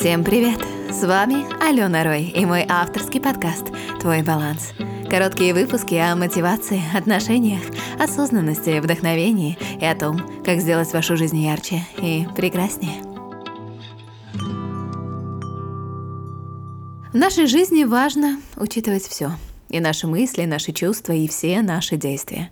Всем 0.00 0.24
привет! 0.24 0.58
С 0.90 1.06
вами 1.06 1.44
Алена 1.62 2.02
Рой 2.04 2.24
и 2.24 2.46
мой 2.46 2.64
авторский 2.66 3.20
подкаст 3.20 3.66
«Твой 4.00 4.22
баланс». 4.22 4.72
Короткие 5.10 5.52
выпуски 5.52 5.94
о 5.94 6.16
мотивации, 6.16 6.80
отношениях, 6.96 7.60
осознанности, 7.98 8.80
вдохновении 8.80 9.58
и 9.78 9.84
о 9.84 9.94
том, 9.94 10.42
как 10.42 10.60
сделать 10.60 10.90
вашу 10.94 11.18
жизнь 11.18 11.36
ярче 11.36 11.82
и 11.98 12.26
прекраснее. 12.34 13.02
В 17.12 17.14
нашей 17.14 17.44
жизни 17.44 17.84
важно 17.84 18.40
учитывать 18.56 19.02
все– 19.02 19.32
и 19.70 19.80
наши 19.80 20.06
мысли, 20.06 20.44
наши 20.44 20.72
чувства, 20.72 21.12
и 21.12 21.28
все 21.28 21.62
наши 21.62 21.96
действия. 21.96 22.50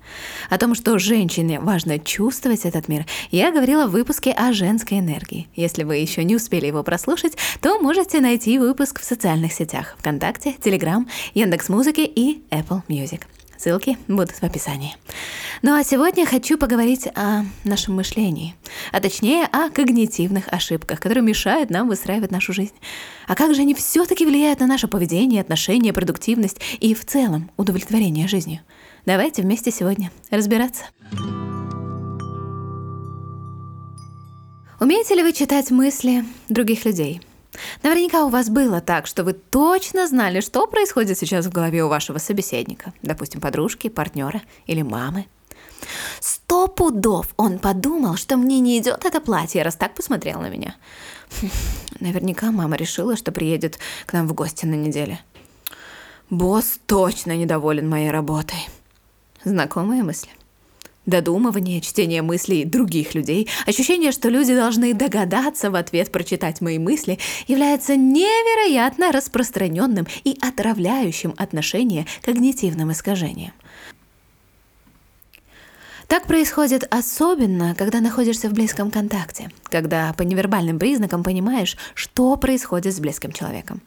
О 0.50 0.58
том, 0.58 0.74
что 0.74 0.98
женщине 0.98 1.60
важно 1.60 1.98
чувствовать 1.98 2.64
этот 2.64 2.88
мир, 2.88 3.06
я 3.30 3.52
говорила 3.52 3.86
в 3.86 3.90
выпуске 3.90 4.32
о 4.32 4.52
женской 4.52 4.98
энергии. 5.00 5.48
Если 5.54 5.84
вы 5.84 5.96
еще 5.96 6.24
не 6.24 6.36
успели 6.36 6.66
его 6.66 6.82
прослушать, 6.82 7.36
то 7.60 7.78
можете 7.80 8.20
найти 8.20 8.58
выпуск 8.58 9.00
в 9.00 9.04
социальных 9.04 9.52
сетях 9.52 9.96
ВКонтакте, 9.98 10.54
Телеграм, 10.62 11.08
Яндекс.Музыке 11.34 12.04
и 12.04 12.42
Apple 12.50 12.82
Music. 12.88 13.22
Ссылки 13.58 13.98
будут 14.06 14.36
в 14.36 14.42
описании. 14.44 14.94
Ну 15.62 15.74
а 15.74 15.82
сегодня 15.82 16.24
хочу 16.26 16.56
поговорить 16.56 17.08
о 17.16 17.42
нашем 17.64 17.96
мышлении, 17.96 18.54
а 18.92 19.00
точнее 19.00 19.46
о 19.46 19.70
когнитивных 19.70 20.48
ошибках, 20.48 21.00
которые 21.00 21.22
мешают 21.22 21.70
нам 21.70 21.88
выстраивать 21.88 22.30
нашу 22.30 22.52
жизнь. 22.52 22.74
А 23.26 23.34
как 23.34 23.54
же 23.54 23.62
они 23.62 23.74
все-таки 23.74 24.24
влияют 24.24 24.60
на 24.60 24.66
наше 24.66 24.88
поведение, 24.88 25.40
отношения, 25.40 25.92
продуктивность 25.92 26.60
и 26.80 26.94
в 26.94 27.04
целом 27.04 27.50
удовлетворение 27.56 28.28
жизнью? 28.28 28.60
Давайте 29.06 29.42
вместе 29.42 29.70
сегодня 29.70 30.10
разбираться. 30.30 30.84
Умеете 34.80 35.14
ли 35.16 35.22
вы 35.22 35.32
читать 35.32 35.70
мысли 35.70 36.24
других 36.48 36.84
людей? 36.84 37.20
Наверняка 37.82 38.24
у 38.24 38.28
вас 38.28 38.48
было 38.48 38.80
так, 38.80 39.06
что 39.06 39.24
вы 39.24 39.32
точно 39.32 40.06
знали, 40.06 40.40
что 40.40 40.66
происходит 40.66 41.18
сейчас 41.18 41.46
в 41.46 41.52
голове 41.52 41.82
у 41.84 41.88
вашего 41.88 42.18
собеседника, 42.18 42.92
допустим, 43.02 43.40
подружки, 43.40 43.88
партнера 43.88 44.42
или 44.66 44.82
мамы. 44.82 45.26
Сто 46.20 46.68
пудов 46.68 47.28
он 47.36 47.58
подумал, 47.58 48.16
что 48.16 48.36
мне 48.36 48.60
не 48.60 48.78
идет 48.78 49.04
это 49.04 49.20
платье, 49.20 49.62
раз 49.62 49.76
так 49.76 49.94
посмотрел 49.94 50.40
на 50.40 50.48
меня. 50.48 50.74
Наверняка 52.00 52.50
мама 52.50 52.76
решила, 52.76 53.16
что 53.16 53.32
приедет 53.32 53.78
к 54.06 54.12
нам 54.12 54.26
в 54.26 54.34
гости 54.34 54.66
на 54.66 54.74
неделе. 54.74 55.20
Босс 56.30 56.78
точно 56.86 57.36
недоволен 57.36 57.88
моей 57.88 58.10
работой. 58.10 58.68
Знакомые 59.44 60.02
мысли? 60.02 60.30
Додумывание, 61.06 61.80
чтение 61.80 62.20
мыслей 62.20 62.66
других 62.66 63.14
людей, 63.14 63.48
ощущение, 63.66 64.12
что 64.12 64.28
люди 64.28 64.54
должны 64.54 64.92
догадаться 64.92 65.70
в 65.70 65.74
ответ 65.74 66.12
прочитать 66.12 66.60
мои 66.60 66.78
мысли, 66.78 67.18
является 67.46 67.96
невероятно 67.96 69.10
распространенным 69.10 70.06
и 70.24 70.36
отравляющим 70.38 71.32
отношение 71.38 72.04
когнитивным 72.20 72.92
искажением. 72.92 73.52
Так 76.08 76.26
происходит 76.26 76.84
особенно, 76.90 77.74
когда 77.74 78.00
находишься 78.00 78.48
в 78.48 78.54
близком 78.54 78.90
контакте, 78.90 79.50
когда 79.64 80.14
по 80.14 80.22
невербальным 80.22 80.78
признакам 80.78 81.22
понимаешь, 81.22 81.76
что 81.94 82.34
происходит 82.36 82.94
с 82.94 82.98
близким 82.98 83.30
человеком. 83.30 83.82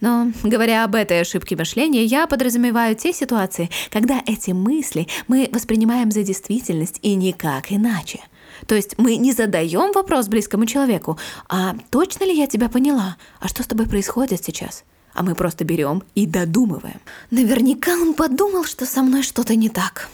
Но, 0.00 0.32
говоря 0.42 0.82
об 0.82 0.96
этой 0.96 1.20
ошибке 1.20 1.54
мышления, 1.54 2.02
я 2.02 2.26
подразумеваю 2.26 2.96
те 2.96 3.12
ситуации, 3.12 3.70
когда 3.88 4.20
эти 4.26 4.50
мысли 4.50 5.06
мы 5.28 5.48
воспринимаем 5.52 6.10
за 6.10 6.24
действительность 6.24 6.98
и 7.02 7.14
никак 7.14 7.70
иначе. 7.70 8.18
То 8.66 8.74
есть 8.74 8.98
мы 8.98 9.14
не 9.14 9.30
задаем 9.30 9.92
вопрос 9.92 10.26
близкому 10.26 10.66
человеку, 10.66 11.20
а 11.48 11.76
точно 11.90 12.24
ли 12.24 12.36
я 12.36 12.48
тебя 12.48 12.68
поняла? 12.68 13.16
А 13.38 13.46
что 13.46 13.62
с 13.62 13.66
тобой 13.66 13.86
происходит 13.86 14.42
сейчас? 14.42 14.82
А 15.12 15.22
мы 15.22 15.34
просто 15.34 15.64
берем 15.64 16.02
и 16.14 16.26
додумываем. 16.26 17.00
Наверняка 17.30 17.92
он 17.92 18.14
подумал, 18.14 18.64
что 18.64 18.86
со 18.86 19.02
мной 19.02 19.22
что-то 19.22 19.54
не 19.56 19.68
так. 19.68 20.08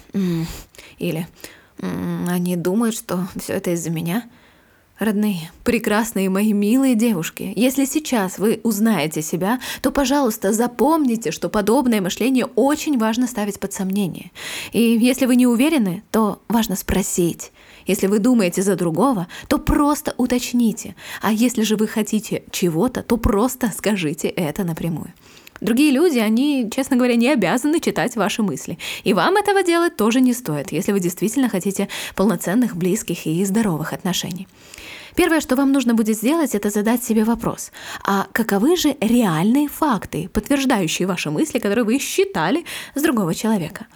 Или 0.98 1.28
они 1.80 2.56
думают, 2.56 2.96
что 2.96 3.28
все 3.38 3.54
это 3.54 3.70
из-за 3.72 3.90
меня. 3.90 4.28
Родные, 4.98 5.50
прекрасные 5.62 6.30
мои 6.30 6.54
милые 6.54 6.94
девушки, 6.94 7.52
если 7.54 7.84
сейчас 7.84 8.38
вы 8.38 8.60
узнаете 8.62 9.20
себя, 9.20 9.60
то, 9.82 9.90
пожалуйста, 9.90 10.54
запомните, 10.54 11.32
что 11.32 11.50
подобное 11.50 12.00
мышление 12.00 12.46
очень 12.46 12.96
важно 12.98 13.26
ставить 13.26 13.60
под 13.60 13.74
сомнение. 13.74 14.30
И 14.72 14.80
если 14.80 15.26
вы 15.26 15.36
не 15.36 15.46
уверены, 15.46 16.02
то 16.10 16.40
важно 16.48 16.76
спросить. 16.76 17.52
Если 17.86 18.06
вы 18.06 18.20
думаете 18.20 18.62
за 18.62 18.74
другого, 18.74 19.26
то 19.48 19.58
просто 19.58 20.14
уточните. 20.16 20.96
А 21.20 21.30
если 21.30 21.60
же 21.60 21.76
вы 21.76 21.88
хотите 21.88 22.44
чего-то, 22.50 23.02
то 23.02 23.18
просто 23.18 23.70
скажите 23.76 24.28
это 24.28 24.64
напрямую. 24.64 25.12
Другие 25.60 25.90
люди, 25.90 26.18
они, 26.18 26.70
честно 26.74 26.96
говоря, 26.96 27.16
не 27.16 27.30
обязаны 27.30 27.80
читать 27.80 28.16
ваши 28.16 28.42
мысли. 28.42 28.78
И 29.04 29.14
вам 29.14 29.36
этого 29.36 29.62
делать 29.62 29.96
тоже 29.96 30.20
не 30.20 30.34
стоит, 30.34 30.72
если 30.72 30.92
вы 30.92 31.00
действительно 31.00 31.48
хотите 31.48 31.88
полноценных, 32.14 32.76
близких 32.76 33.26
и 33.26 33.44
здоровых 33.44 33.92
отношений. 33.92 34.46
Первое, 35.16 35.40
что 35.40 35.56
вам 35.56 35.72
нужно 35.72 35.94
будет 35.94 36.16
сделать, 36.18 36.54
это 36.54 36.68
задать 36.68 37.02
себе 37.02 37.24
вопрос. 37.24 37.72
А 38.04 38.26
каковы 38.32 38.76
же 38.76 38.96
реальные 39.00 39.68
факты, 39.68 40.28
подтверждающие 40.28 41.08
ваши 41.08 41.30
мысли, 41.30 41.58
которые 41.58 41.84
вы 41.84 41.98
считали 41.98 42.64
с 42.94 43.02
другого 43.02 43.34
человека? 43.34 43.86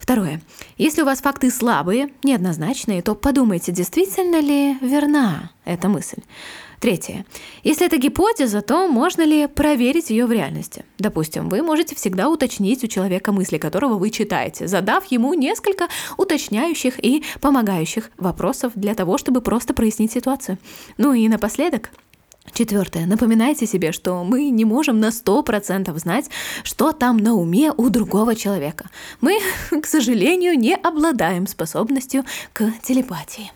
Второе. 0.00 0.42
Если 0.76 1.02
у 1.02 1.04
вас 1.04 1.20
факты 1.20 1.50
слабые, 1.50 2.08
неоднозначные, 2.24 3.02
то 3.02 3.14
подумайте, 3.14 3.72
действительно 3.72 4.40
ли 4.40 4.76
верна 4.80 5.50
эта 5.64 5.88
мысль. 5.88 6.18
Третье. 6.84 7.24
Если 7.62 7.86
это 7.86 7.96
гипотеза, 7.96 8.60
то 8.60 8.86
можно 8.88 9.22
ли 9.22 9.46
проверить 9.46 10.10
ее 10.10 10.26
в 10.26 10.32
реальности? 10.32 10.84
Допустим, 10.98 11.48
вы 11.48 11.62
можете 11.62 11.94
всегда 11.94 12.28
уточнить 12.28 12.84
у 12.84 12.88
человека 12.88 13.32
мысли, 13.32 13.56
которого 13.56 13.94
вы 13.94 14.10
читаете, 14.10 14.68
задав 14.68 15.06
ему 15.06 15.32
несколько 15.32 15.88
уточняющих 16.18 17.02
и 17.02 17.24
помогающих 17.40 18.10
вопросов 18.18 18.72
для 18.74 18.94
того, 18.94 19.16
чтобы 19.16 19.40
просто 19.40 19.72
прояснить 19.72 20.12
ситуацию. 20.12 20.58
Ну 20.98 21.14
и 21.14 21.26
напоследок, 21.26 21.88
Четвертое. 22.52 23.06
Напоминайте 23.06 23.66
себе, 23.66 23.90
что 23.90 24.22
мы 24.22 24.50
не 24.50 24.66
можем 24.66 25.00
на 25.00 25.08
100% 25.08 25.98
знать, 25.98 26.28
что 26.64 26.92
там 26.92 27.16
на 27.16 27.32
уме 27.32 27.72
у 27.74 27.88
другого 27.88 28.34
человека. 28.34 28.90
Мы, 29.22 29.38
к 29.82 29.86
сожалению, 29.86 30.58
не 30.58 30.74
обладаем 30.74 31.46
способностью 31.46 32.24
к 32.52 32.70
телепатии. 32.82 33.50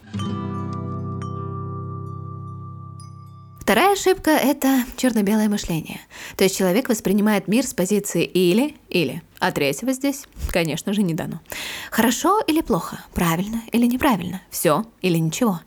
Вторая 3.68 3.92
ошибка– 3.92 4.30
это 4.42 4.82
черно-белое 4.96 5.50
мышление. 5.50 6.00
То 6.38 6.44
есть 6.44 6.56
человек 6.56 6.88
воспринимает 6.88 7.48
мир 7.48 7.66
с 7.66 7.74
позиции 7.74 8.24
«или-или». 8.24 9.22
А 9.40 9.52
третьего 9.52 9.92
здесь, 9.92 10.24
конечно 10.50 10.94
же, 10.94 11.02
не 11.02 11.12
дано. 11.12 11.42
Хорошо 11.90 12.40
или 12.46 12.62
плохо, 12.62 13.04
правильно 13.12 13.60
или 13.70 13.84
неправильно, 13.84 14.40
все 14.48 14.86
или 15.02 15.18
ничего. 15.18 15.60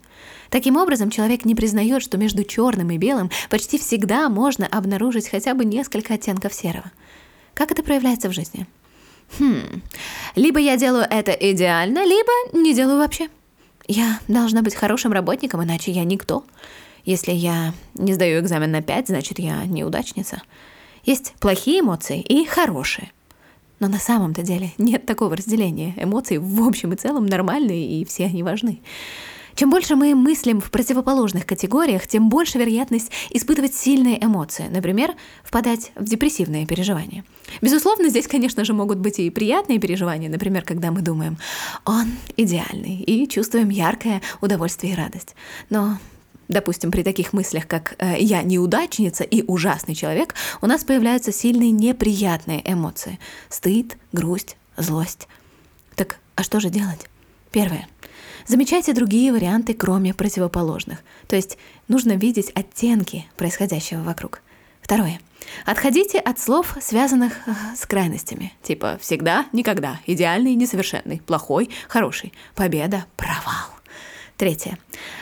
Таким 0.50 0.78
образом, 0.78 1.12
человек 1.12 1.46
не 1.46 1.54
признает, 1.54 2.02
что 2.02 2.18
между 2.18 2.44
черным 2.44 2.90
и 2.90 2.98
белым 2.98 3.30
почти 3.52 3.78
всегда 3.78 4.30
можно 4.30 4.66
обнаружить 4.66 5.30
хотя 5.30 5.54
бы 5.54 5.64
несколько 5.64 6.16
оттенков 6.16 6.56
серого. 6.56 6.92
Как 7.54 7.70
это 7.70 7.84
проявляется 7.84 8.30
в 8.30 8.34
жизни? 8.34 8.66
Хм, 9.38 9.84
либо 10.36 10.60
я 10.60 10.76
делаю 10.76 11.06
это 11.08 11.34
идеально, 11.34 12.04
либо 12.04 12.32
не 12.54 12.74
делаю 12.74 12.98
вообще. 12.98 13.30
Я 13.88 14.20
должна 14.28 14.64
быть 14.64 14.74
хорошим 14.74 15.12
работником, 15.12 15.64
иначе 15.64 15.92
я 15.92 16.04
никто. 16.04 16.44
Если 17.06 17.32
я 17.32 17.74
не 17.94 18.14
сдаю 18.14 18.42
экзамен 18.42 18.72
на 18.72 18.82
5, 18.82 19.08
значит, 19.08 19.40
я 19.40 19.66
неудачница. 19.66 20.42
Есть 21.04 21.34
плохие 21.40 21.80
эмоции 21.80 22.22
и 22.22 22.46
хорошие. 22.46 23.12
Но 23.80 23.88
на 23.88 23.98
самом-то 23.98 24.44
деле 24.44 24.72
нет 24.78 25.06
такого 25.06 25.36
разделения. 25.36 25.96
Эмоции 25.98 26.38
в 26.38 26.64
общем 26.64 26.94
и 26.94 26.96
целом 26.96 27.26
нормальные, 27.26 28.02
и 28.02 28.06
все 28.06 28.26
они 28.26 28.44
важны. 28.44 28.82
Чем 29.56 29.70
больше 29.70 29.96
мы 29.96 30.16
мыслим 30.16 30.62
в 30.62 30.72
противоположных 30.72 31.46
категориях, 31.46 32.08
тем 32.08 32.30
больше 32.30 32.58
вероятность 32.58 33.12
испытывать 33.32 33.76
сильные 33.76 34.24
эмоции, 34.24 34.68
например, 34.70 35.14
впадать 35.44 35.92
в 35.96 36.06
депрессивные 36.06 36.66
переживания. 36.66 37.26
Безусловно, 37.62 38.10
здесь, 38.10 38.28
конечно 38.28 38.64
же, 38.64 38.74
могут 38.74 39.00
быть 39.00 39.20
и 39.20 39.30
приятные 39.30 39.80
переживания, 39.80 40.30
например, 40.30 40.64
когда 40.64 40.92
мы 40.92 41.02
думаем 41.02 41.38
«он 41.86 42.12
идеальный» 42.38 42.98
и 43.02 43.28
чувствуем 43.28 43.70
яркое 43.70 44.22
удовольствие 44.40 44.94
и 44.94 44.96
радость. 44.96 45.36
Но 45.70 45.98
Допустим, 46.52 46.92
при 46.92 47.02
таких 47.02 47.32
мыслях, 47.32 47.66
как 47.66 47.96
э, 47.98 48.18
«я 48.20 48.44
неудачница» 48.44 49.24
и 49.24 49.42
«ужасный 49.48 49.96
человек», 49.96 50.36
у 50.62 50.68
нас 50.68 50.84
появляются 50.84 51.32
сильные 51.32 51.72
неприятные 51.72 52.62
эмоции. 52.70 53.20
Стыд, 53.48 53.98
грусть, 54.12 54.58
злость. 54.76 55.30
Так, 55.96 56.20
а 56.36 56.44
что 56.44 56.60
же 56.60 56.70
делать? 56.70 57.10
Первое. 57.52 57.88
Замечайте 58.48 58.92
другие 58.92 59.32
варианты, 59.32 59.74
кроме 59.74 60.14
противоположных. 60.14 61.00
То 61.30 61.38
есть 61.38 61.58
нужно 61.88 62.18
видеть 62.18 62.52
оттенки 62.54 63.26
происходящего 63.38 64.02
вокруг. 64.02 64.42
Второе. 64.82 65.22
Отходите 65.66 66.20
от 66.20 66.38
слов, 66.38 66.76
связанных 66.82 67.48
э, 67.48 67.54
с 67.78 67.86
крайностями. 67.86 68.52
Типа 68.62 69.00
«всегда», 69.02 69.46
«никогда», 69.54 70.02
«идеальный», 70.06 70.56
«несовершенный», 70.56 71.22
«плохой», 71.26 71.70
«хороший», 71.88 72.34
«победа», 72.56 73.06
«провал». 73.16 73.81
Третье. 74.42 74.80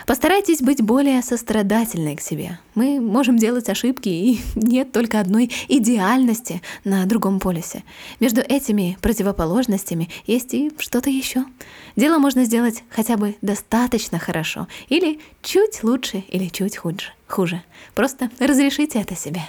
Постарайтесь 0.08 0.62
быть 0.62 0.82
более 0.82 1.22
сострадательной 1.22 2.16
к 2.16 2.22
себе. 2.22 2.58
Мы 2.74 3.02
можем 3.02 3.36
делать 3.38 3.68
ошибки, 3.68 4.08
и 4.08 4.40
нет 4.56 4.94
только 4.94 5.20
одной 5.20 5.52
идеальности 5.68 6.62
на 6.86 7.06
другом 7.06 7.42
полюсе. 7.42 7.84
Между 8.22 8.40
этими 8.40 8.98
противоположностями 9.02 10.08
есть 10.26 10.54
и 10.54 10.72
что-то 10.80 11.10
еще. 11.10 11.44
Дело 11.98 12.18
можно 12.18 12.46
сделать 12.46 12.86
хотя 12.90 13.18
бы 13.18 13.36
достаточно 13.42 14.20
хорошо, 14.20 14.70
или 14.88 15.20
чуть 15.42 15.84
лучше, 15.84 16.24
или 16.30 16.48
чуть 16.48 16.78
хуже. 16.78 17.12
хуже. 17.28 17.62
Просто 17.96 18.30
разрешите 18.40 19.02
это 19.02 19.18
себе. 19.18 19.42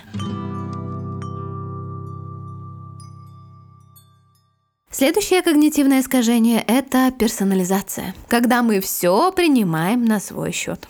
Следующее 4.92 5.42
когнитивное 5.42 6.00
искажение– 6.00 6.64
это 6.66 7.12
персонализация, 7.16 8.12
когда 8.26 8.60
мы 8.64 8.80
все 8.80 9.30
принимаем 9.30 10.04
на 10.04 10.18
свой 10.18 10.50
счет. 10.50 10.88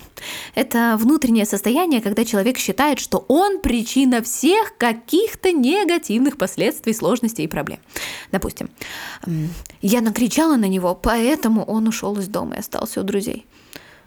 Это 0.54 0.96
внутреннее 0.98 1.44
состояние, 1.44 2.00
когда 2.00 2.24
человек 2.24 2.56
считает, 2.56 2.98
что 2.98 3.26
он 3.28 3.60
причина 3.60 4.22
всех 4.22 4.74
каких-то 4.78 5.52
негативных 5.52 6.38
последствий, 6.38 6.94
сложностей 6.94 7.44
и 7.44 7.46
проблем. 7.46 7.78
Допустим, 8.32 8.70
я 9.82 10.00
накричала 10.00 10.56
на 10.56 10.64
него, 10.64 10.94
поэтому 10.94 11.62
он 11.62 11.86
ушел 11.86 12.18
из 12.18 12.26
дома 12.26 12.56
и 12.56 12.60
остался 12.60 13.02
у 13.02 13.04
друзей. 13.04 13.44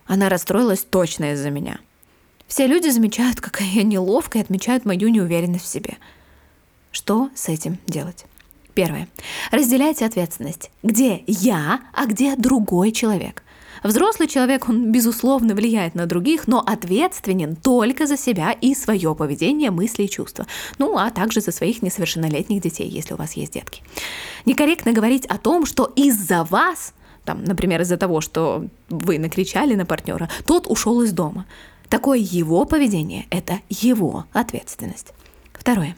Она 0.08 0.28
расстроилась 0.28 0.82
точно 0.82 1.34
из-за 1.34 1.52
меня. 1.52 1.80
Все 2.48 2.66
люди 2.66 2.90
замечают, 2.90 3.42
какая 3.42 3.68
я 3.68 3.84
неловкая, 3.84 4.42
и 4.42 4.46
отмечают 4.46 4.86
мою 4.86 5.10
неуверенность 5.10 5.66
в 5.66 5.68
себе. 5.68 5.98
Что 6.92 7.30
с 7.36 7.48
этим 7.48 7.78
делать? 7.86 8.26
Первое. 8.74 9.08
Разделяйте 9.52 10.06
ответственность. 10.06 10.72
Где 10.82 11.24
я, 11.28 11.82
а 11.94 12.06
где 12.06 12.36
другой 12.36 12.92
человек. 12.92 13.44
Взрослый 13.84 14.30
человек, 14.30 14.70
он, 14.70 14.92
безусловно, 14.92 15.56
влияет 15.56 15.94
на 15.94 16.06
других, 16.06 16.48
но 16.48 16.60
ответственен 16.60 17.56
только 17.56 18.08
за 18.08 18.18
себя 18.18 18.52
и 18.52 18.74
свое 18.74 19.14
поведение, 19.14 19.72
мысли 19.72 20.04
и 20.04 20.10
чувства. 20.10 20.48
Ну, 20.78 20.98
а 20.98 21.12
также 21.12 21.42
за 21.42 21.52
своих 21.52 21.82
несовершеннолетних 21.82 22.62
детей, 22.62 22.88
если 22.88 23.14
у 23.14 23.18
вас 23.18 23.34
есть 23.34 23.54
детки. 23.54 23.84
Некорректно 24.46 24.94
говорить 24.94 25.26
о 25.26 25.38
том, 25.38 25.66
что 25.66 25.92
из-за 25.98 26.46
вас, 26.46 26.94
там, 27.26 27.44
например, 27.44 27.82
из-за 27.82 27.98
того, 27.98 28.22
что 28.22 28.68
вы 28.90 29.20
накричали 29.20 29.76
на 29.76 29.86
партнера, 29.86 30.30
тот 30.46 30.66
ушел 30.68 31.02
из 31.02 31.12
дома. 31.12 31.46
Такое 31.90 32.20
его 32.20 32.64
поведение– 32.66 33.26
это 33.30 33.60
его 33.70 34.26
ответственность. 34.32 35.14
Второе. 35.54 35.96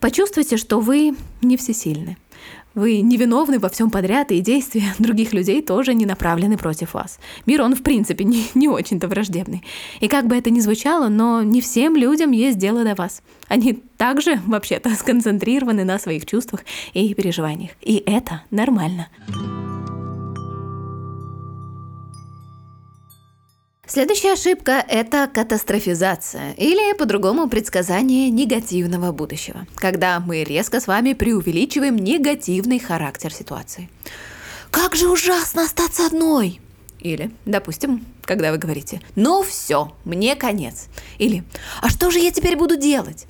Почувствуйте, 0.00 0.56
что 0.56 0.80
вы 0.80 1.14
не 1.42 1.56
всесильны. 1.56 2.16
Вы 2.74 3.02
невиновны 3.02 3.60
во 3.60 3.68
всем 3.68 3.88
подряд, 3.90 4.32
и 4.32 4.40
действия 4.40 4.94
других 4.98 5.32
людей 5.32 5.62
тоже 5.62 5.94
не 5.94 6.06
направлены 6.06 6.56
против 6.56 6.94
вас. 6.94 7.20
Мир, 7.46 7.62
он 7.62 7.76
в 7.76 7.82
принципе 7.82 8.24
не, 8.24 8.46
не 8.54 8.68
очень-то 8.68 9.08
враждебный. 9.08 9.62
И 10.00 10.08
как 10.08 10.26
бы 10.26 10.36
это 10.36 10.50
ни 10.50 10.60
звучало, 10.60 11.08
но 11.08 11.42
не 11.42 11.60
всем 11.60 11.96
людям 11.96 12.32
есть 12.32 12.58
дело 12.58 12.84
до 12.84 12.94
вас. 12.94 13.22
Они 13.48 13.74
также, 13.96 14.40
вообще-то, 14.46 14.90
сконцентрированы 14.94 15.84
на 15.84 15.98
своих 15.98 16.26
чувствах 16.26 16.64
и 16.92 17.14
переживаниях. 17.14 17.70
И 17.80 18.02
это 18.04 18.42
нормально. 18.50 19.08
Следующая 23.86 24.32
ошибка– 24.32 24.82
это 24.88 25.28
катастрофизация, 25.32 26.52
или 26.52 26.96
по-другому 26.96 27.50
предсказание 27.50 28.30
негативного 28.30 29.12
будущего, 29.12 29.66
когда 29.74 30.20
мы 30.20 30.42
резко 30.42 30.80
с 30.80 30.86
вами 30.86 31.12
преувеличиваем 31.12 31.96
негативный 31.96 32.78
характер 32.78 33.30
ситуации. 33.30 33.90
«Как 34.70 34.94
же 34.94 35.08
ужасно 35.08 35.64
остаться 35.64 36.06
одной!» 36.06 36.60
Или, 36.98 37.30
допустим, 37.44 38.06
когда 38.22 38.52
вы 38.52 38.56
говорите 38.56 39.02
«Ну 39.16 39.42
все, 39.42 39.92
мне 40.06 40.34
конец!» 40.34 40.88
Или 41.18 41.44
«А 41.82 41.90
что 41.90 42.10
же 42.10 42.20
я 42.20 42.30
теперь 42.30 42.56
буду 42.56 42.76
делать?» 42.76 43.26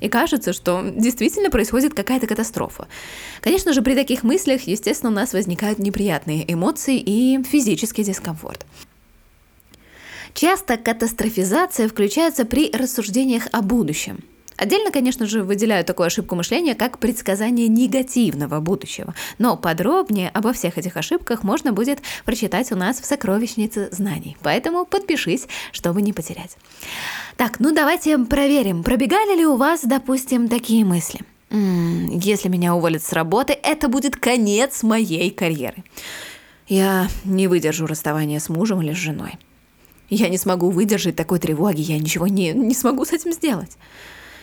И 0.00 0.08
кажется, 0.08 0.54
что 0.54 0.82
действительно 0.82 1.50
происходит 1.50 1.92
какая-то 1.92 2.26
катастрофа. 2.26 2.88
Конечно 3.42 3.74
же, 3.74 3.82
при 3.82 3.94
таких 3.94 4.22
мыслях, 4.22 4.62
естественно, 4.62 5.12
у 5.12 5.14
нас 5.14 5.34
возникают 5.34 5.78
неприятные 5.78 6.50
эмоции 6.50 6.98
и 6.98 7.40
физический 7.44 8.02
дискомфорт. 8.02 8.64
Часто 10.34 10.76
катастрофизация 10.76 11.88
включается 11.88 12.44
при 12.44 12.70
рассуждениях 12.70 13.48
о 13.52 13.62
будущем. 13.62 14.24
Отдельно, 14.56 14.90
конечно 14.90 15.26
же, 15.26 15.42
выделяю 15.42 15.84
такую 15.84 16.06
ошибку 16.06 16.36
мышления, 16.36 16.74
как 16.74 16.98
предсказание 16.98 17.68
негативного 17.68 18.60
будущего. 18.60 19.14
Но 19.38 19.56
подробнее 19.56 20.28
обо 20.28 20.52
всех 20.52 20.78
этих 20.78 20.96
ошибках 20.96 21.42
можно 21.42 21.72
будет 21.72 22.00
прочитать 22.24 22.70
у 22.70 22.76
нас 22.76 23.00
в 23.00 23.04
сокровищнице 23.04 23.88
знаний. 23.90 24.36
Поэтому 24.42 24.84
подпишись, 24.84 25.48
чтобы 25.72 26.02
не 26.02 26.12
потерять. 26.12 26.56
Так, 27.36 27.60
ну 27.60 27.74
давайте 27.74 28.18
проверим, 28.18 28.84
пробегали 28.84 29.36
ли 29.36 29.46
у 29.46 29.56
вас, 29.56 29.80
допустим, 29.82 30.48
такие 30.48 30.84
мысли. 30.84 31.20
Если 31.50 32.48
меня 32.48 32.74
уволят 32.74 33.02
с 33.02 33.12
работы, 33.12 33.58
это 33.62 33.88
будет 33.88 34.16
конец 34.16 34.82
моей 34.82 35.30
карьеры. 35.30 35.82
Я 36.68 37.08
не 37.24 37.48
выдержу 37.48 37.86
расставания 37.86 38.38
с 38.38 38.48
мужем 38.48 38.80
или 38.80 38.92
с 38.92 38.96
женой. 38.96 39.38
Я 40.14 40.28
не 40.28 40.36
смогу 40.36 40.68
выдержать 40.68 41.16
такой 41.16 41.38
тревоги, 41.38 41.80
я 41.80 41.98
ничего 41.98 42.26
не, 42.26 42.52
не 42.52 42.74
смогу 42.74 43.06
с 43.06 43.14
этим 43.14 43.32
сделать. 43.32 43.78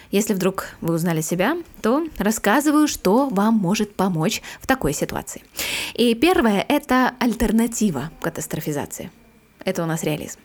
Если 0.10 0.34
вдруг 0.34 0.70
вы 0.82 0.96
узнали 0.96 1.22
себя, 1.22 1.58
то 1.84 2.08
рассказываю, 2.18 2.88
что 2.88 3.30
вам 3.30 3.54
может 3.54 3.94
помочь 3.94 4.42
в 4.60 4.66
такой 4.66 4.94
ситуации. 4.94 5.44
И 5.94 6.16
первое– 6.16 6.66
это 6.68 7.14
альтернатива 7.20 8.10
катастрофизации. 8.20 9.12
Это 9.64 9.84
у 9.84 9.86
нас 9.86 10.04
реализм. 10.04 10.40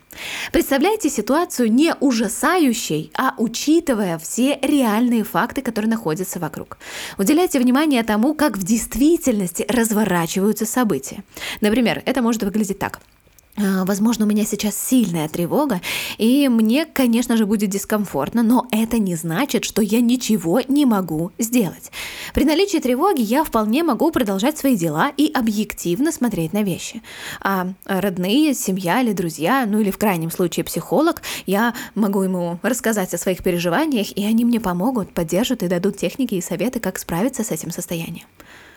Представляете 0.53 1.09
ситуацию 1.09 1.71
не 1.71 1.95
ужасающей, 1.99 3.11
а 3.17 3.33
учитывая 3.39 4.19
все 4.19 4.59
реальные 4.61 5.23
факты, 5.23 5.63
которые 5.63 5.89
находятся 5.89 6.37
вокруг. 6.37 6.77
Уделяйте 7.17 7.59
внимание 7.59 8.03
тому, 8.03 8.35
как 8.35 8.59
в 8.59 8.63
действительности 8.63 9.65
разворачиваются 9.67 10.67
события. 10.67 11.23
Например, 11.61 12.03
это 12.05 12.21
может 12.21 12.43
выглядеть 12.43 12.77
так– 12.77 12.99
возможно, 13.57 14.25
у 14.25 14.27
меня 14.27 14.45
сейчас 14.45 14.77
сильная 14.77 15.29
тревога, 15.29 15.81
и 16.17 16.49
мне, 16.49 16.85
конечно 16.85 17.37
же, 17.37 17.45
будет 17.45 17.69
дискомфортно, 17.69 18.43
но 18.43 18.67
это 18.71 18.97
не 18.97 19.15
значит, 19.15 19.63
что 19.63 19.81
я 19.81 20.01
ничего 20.01 20.61
не 20.67 20.85
могу 20.85 21.31
сделать. 21.39 21.91
При 22.33 22.43
наличии 22.43 22.79
тревоги 22.79 23.21
я 23.21 23.43
вполне 23.43 23.83
могу 23.83 24.11
продолжать 24.11 24.57
свои 24.57 24.75
дела 24.75 25.11
и 25.15 25.31
объективно 25.33 26.11
смотреть 26.11 26.53
на 26.53 26.63
вещи. 26.63 27.01
А 27.39 27.67
родные, 27.85 28.53
семья 28.53 29.01
или 29.01 29.13
друзья, 29.13 29.65
ну 29.65 29.79
или 29.79 29.91
в 29.91 29.97
крайнем 29.97 30.31
случае 30.31 30.65
психолог, 30.65 31.21
я 31.45 31.73
могу 31.95 32.23
ему 32.23 32.59
рассказать 32.61 33.13
о 33.13 33.17
своих 33.17 33.41
переживаниях, 33.41 34.11
и 34.11 34.25
они 34.25 34.43
мне 34.43 34.59
помогут, 34.59 35.13
поддержат 35.13 35.63
и 35.63 35.67
дадут 35.67 35.97
техники 35.97 36.35
и 36.35 36.41
советы, 36.41 36.79
как 36.79 36.99
справиться 36.99 37.43
с 37.43 37.51
этим 37.51 37.71
состоянием. 37.71 38.25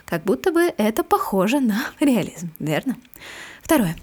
Как 0.04 0.25
будто 0.25 0.52
бы 0.52 0.73
это 0.78 1.04
похоже 1.04 1.61
на 1.61 1.85
реализм, 2.00 2.50
верно? 2.58 2.97
Второе. 3.62 3.97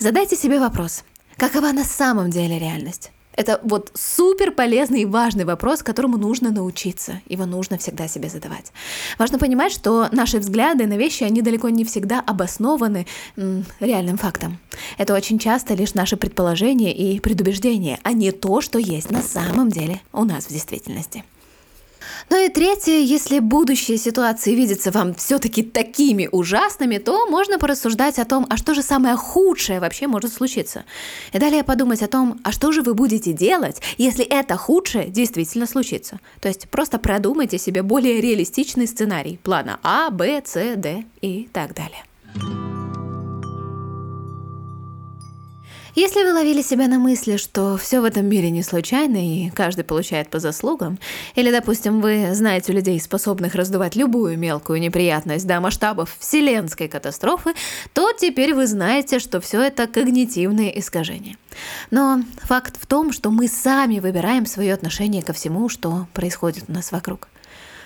Задайте 0.00 0.34
себе 0.34 0.58
вопрос. 0.58 1.04
Какова 1.36 1.72
на 1.72 1.84
самом 1.84 2.30
деле 2.30 2.58
реальность? 2.58 3.12
Это 3.36 3.60
вот 3.62 3.90
супер 3.94 4.50
полезный 4.50 5.02
и 5.02 5.04
важный 5.04 5.44
вопрос, 5.44 5.82
которому 5.82 6.16
нужно 6.16 6.50
научиться. 6.50 7.20
Его 7.28 7.44
нужно 7.44 7.76
всегда 7.76 8.08
себе 8.08 8.30
задавать. 8.30 8.72
Важно 9.18 9.38
понимать, 9.38 9.72
что 9.72 10.08
наши 10.10 10.38
взгляды 10.38 10.86
на 10.86 10.96
вещи, 10.96 11.24
они 11.24 11.42
далеко 11.42 11.68
не 11.68 11.84
всегда 11.84 12.20
обоснованы 12.20 13.06
м, 13.36 13.66
реальным 13.78 14.16
фактом. 14.16 14.58
Это 14.96 15.14
очень 15.14 15.38
часто 15.38 15.74
лишь 15.74 15.92
наши 15.92 16.16
предположения 16.16 16.94
и 16.94 17.20
предубеждения, 17.20 17.98
а 18.02 18.14
не 18.14 18.32
то, 18.32 18.62
что 18.62 18.78
есть 18.78 19.10
на 19.10 19.20
самом 19.20 19.68
деле 19.68 20.00
у 20.14 20.24
нас 20.24 20.46
в 20.46 20.50
действительности. 20.50 21.24
Ну 22.28 22.44
и 22.44 22.48
третье, 22.48 22.92
если 22.92 23.38
будущие 23.38 23.98
ситуации 23.98 24.54
видятся 24.54 24.90
вам 24.90 25.14
все-таки 25.14 25.62
такими 25.62 26.28
ужасными, 26.30 26.98
то 26.98 27.26
можно 27.26 27.58
порассуждать 27.58 28.18
о 28.18 28.24
том, 28.24 28.46
а 28.50 28.56
что 28.56 28.74
же 28.74 28.82
самое 28.82 29.16
худшее 29.16 29.80
вообще 29.80 30.06
может 30.06 30.32
случиться. 30.32 30.84
И 31.32 31.38
далее 31.38 31.64
подумать 31.64 32.02
о 32.02 32.08
том, 32.08 32.40
а 32.44 32.52
что 32.52 32.72
же 32.72 32.82
вы 32.82 32.94
будете 32.94 33.32
делать, 33.32 33.80
если 33.98 34.24
это 34.24 34.56
худшее 34.56 35.08
действительно 35.08 35.66
случится. 35.66 36.20
То 36.40 36.48
есть 36.48 36.68
просто 36.68 36.98
продумайте 36.98 37.58
себе 37.58 37.82
более 37.82 38.20
реалистичный 38.20 38.86
сценарий 38.86 39.38
плана 39.42 39.78
А, 39.82 40.10
Б, 40.10 40.42
С, 40.44 40.76
Д 40.76 41.04
и 41.20 41.48
так 41.52 41.74
далее. 41.74 42.04
Если 46.00 46.22
вы 46.22 46.32
ловили 46.32 46.62
себя 46.62 46.88
на 46.88 46.98
мысли, 46.98 47.36
что 47.36 47.76
все 47.76 48.00
в 48.00 48.04
этом 48.04 48.24
мире 48.24 48.48
не 48.48 48.62
случайно 48.62 49.18
и 49.18 49.50
каждый 49.50 49.84
получает 49.84 50.30
по 50.30 50.38
заслугам, 50.38 50.98
или, 51.34 51.50
допустим, 51.50 52.00
вы 52.00 52.30
знаете 52.32 52.72
людей, 52.72 52.98
способных 52.98 53.54
раздувать 53.54 53.96
любую 53.96 54.38
мелкую 54.38 54.80
неприятность 54.80 55.46
до 55.46 55.60
масштабов 55.60 56.16
вселенской 56.18 56.88
катастрофы, 56.88 57.52
то 57.92 58.12
теперь 58.18 58.54
вы 58.54 58.66
знаете, 58.66 59.18
что 59.18 59.42
все 59.42 59.60
это 59.60 59.86
когнитивные 59.86 60.80
искажения. 60.80 61.36
Но 61.90 62.22
факт 62.44 62.78
в 62.80 62.86
том, 62.86 63.12
что 63.12 63.30
мы 63.30 63.46
сами 63.46 63.98
выбираем 63.98 64.46
свое 64.46 64.72
отношение 64.72 65.22
ко 65.22 65.34
всему, 65.34 65.68
что 65.68 66.06
происходит 66.14 66.64
у 66.68 66.72
нас 66.72 66.92
вокруг. 66.92 67.28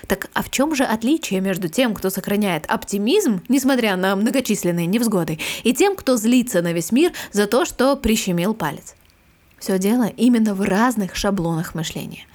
Так 0.07 0.29
а 0.33 0.43
в 0.43 0.49
чем 0.49 0.75
же 0.75 0.83
отличие 0.83 1.41
между 1.41 1.67
тем, 1.67 1.93
кто 1.93 2.09
сохраняет 2.09 2.65
оптимизм, 2.67 3.41
несмотря 3.49 3.95
на 3.95 4.15
многочисленные 4.15 4.85
невзгоды, 4.85 5.39
и 5.63 5.73
тем, 5.73 5.95
кто 5.95 6.17
злится 6.17 6.61
на 6.61 6.73
весь 6.73 6.91
мир 6.91 7.11
за 7.31 7.47
то, 7.47 7.65
что 7.65 7.95
прищемил 7.95 8.53
палец? 8.53 8.95
Все 9.57 9.79
дело 9.79 10.05
именно 10.05 10.53
в 10.53 10.61
разных 10.61 11.15
шаблонах 11.15 11.75
мышления. 11.75 12.25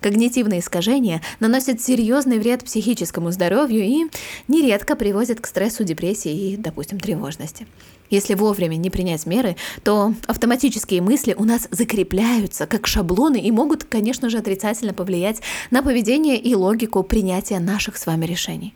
Когнитивные 0.00 0.60
искажения 0.60 1.22
наносят 1.40 1.80
серьезный 1.80 2.38
вред 2.38 2.64
психическому 2.64 3.30
здоровью 3.30 3.82
и 3.82 4.06
нередко 4.48 4.96
приводят 4.96 5.40
к 5.40 5.46
стрессу, 5.46 5.84
депрессии 5.84 6.52
и, 6.52 6.56
допустим, 6.56 7.00
тревожности. 7.00 7.66
Если 8.10 8.34
вовремя 8.34 8.76
не 8.76 8.90
принять 8.90 9.26
меры, 9.26 9.56
то 9.82 10.14
автоматические 10.26 11.02
мысли 11.02 11.34
у 11.36 11.44
нас 11.44 11.66
закрепляются 11.70 12.66
как 12.66 12.86
шаблоны 12.86 13.40
и 13.40 13.50
могут, 13.50 13.84
конечно 13.84 14.30
же, 14.30 14.38
отрицательно 14.38 14.94
повлиять 14.94 15.40
на 15.70 15.82
поведение 15.82 16.38
и 16.38 16.54
логику 16.54 17.02
принятия 17.02 17.58
наших 17.58 17.96
с 17.96 18.06
вами 18.06 18.26
решений. 18.26 18.74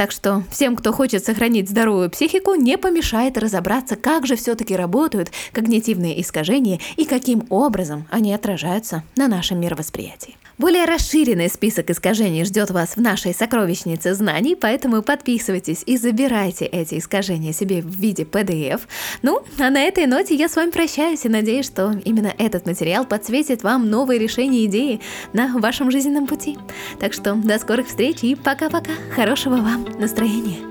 Так 0.00 0.12
что 0.12 0.42
всем, 0.50 0.76
кто 0.76 0.94
хочет 0.94 1.26
сохранить 1.26 1.68
здоровую 1.68 2.08
психику, 2.08 2.54
не 2.54 2.78
помешает 2.78 3.36
разобраться, 3.36 3.96
как 3.96 4.26
же 4.26 4.34
все-таки 4.34 4.74
работают 4.74 5.30
когнитивные 5.52 6.18
искажения 6.22 6.80
и 6.96 7.04
каким 7.04 7.44
образом 7.50 8.08
они 8.10 8.32
отражаются 8.32 9.02
на 9.14 9.28
нашем 9.28 9.60
мировосприятии. 9.60 10.38
Более 10.60 10.84
расширенный 10.84 11.48
список 11.48 11.88
искажений 11.88 12.44
ждет 12.44 12.70
вас 12.70 12.90
в 12.94 13.00
нашей 13.00 13.32
сокровищнице 13.32 14.12
знаний, 14.12 14.54
поэтому 14.54 15.00
подписывайтесь 15.00 15.82
и 15.86 15.96
забирайте 15.96 16.66
эти 16.66 16.98
искажения 16.98 17.54
себе 17.54 17.80
в 17.80 17.88
виде 17.88 18.24
PDF. 18.24 18.82
Ну, 19.22 19.42
а 19.58 19.70
на 19.70 19.80
этой 19.80 20.04
ноте 20.04 20.34
я 20.34 20.50
с 20.50 20.56
вами 20.56 20.70
прощаюсь 20.70 21.24
и 21.24 21.30
надеюсь, 21.30 21.64
что 21.64 21.98
именно 22.04 22.34
этот 22.36 22.66
материал 22.66 23.06
подсветит 23.06 23.62
вам 23.62 23.88
новые 23.88 24.18
решения 24.18 24.64
и 24.64 24.66
идеи 24.66 25.00
на 25.32 25.56
вашем 25.56 25.90
жизненном 25.90 26.26
пути. 26.26 26.58
Так 26.98 27.14
что 27.14 27.34
до 27.36 27.58
скорых 27.58 27.86
встреч 27.86 28.18
и 28.20 28.34
пока-пока. 28.34 28.92
Хорошего 29.16 29.56
вам 29.56 29.86
настроения. 29.98 30.69